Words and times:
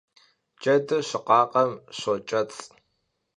Cedır 0.61 1.01
şıkhakhem 1.09 1.71
şoç'ets'. 1.97 2.61